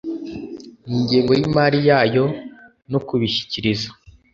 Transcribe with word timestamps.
n 0.87 0.89
ingengo 0.97 1.31
y 1.39 1.41
imari 1.47 1.79
yayo 1.89 2.25
no 2.91 2.99
kubishyikiriza 3.07 3.89